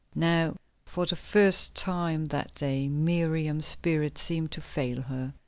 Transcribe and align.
Now, 0.15 0.55
for 0.83 1.05
the 1.05 1.15
first 1.15 1.75
time 1.75 2.25
that 2.29 2.55
day, 2.55 2.89
Miriam's 2.89 3.67
spirit 3.67 4.17
seemed 4.17 4.49
to 4.53 4.59
fail 4.59 5.03
her. 5.03 5.31